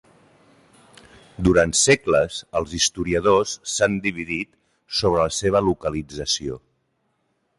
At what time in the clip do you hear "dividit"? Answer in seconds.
4.07-4.51